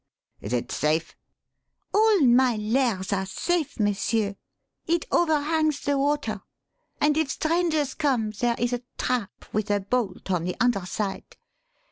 [0.39, 1.15] "Is it safe?"
[1.93, 4.35] "All my 'lairs' are safe, monsieur.
[4.87, 6.41] It overhangs the water.
[6.99, 11.37] And if strangers come, there is a trap with a bolt on the under side.